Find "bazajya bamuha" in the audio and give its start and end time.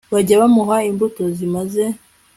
0.13-0.77